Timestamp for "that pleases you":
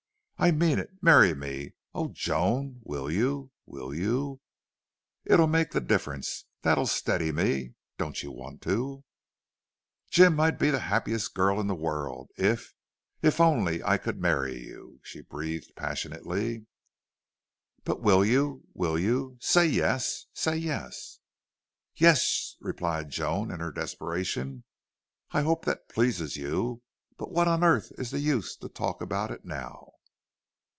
25.65-26.81